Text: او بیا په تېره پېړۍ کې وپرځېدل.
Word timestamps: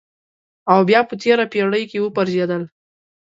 او 0.71 0.79
بیا 0.89 0.99
په 1.09 1.13
تېره 1.21 1.45
پېړۍ 1.51 1.83
کې 1.91 1.99
وپرځېدل. 2.03 2.63